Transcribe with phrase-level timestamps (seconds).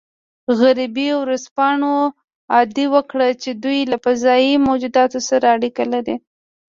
[0.59, 1.95] غربي ورځپاڼو
[2.61, 6.15] ادعا وکړه چې دوی له فضايي موجوداتو سره اړیکه لري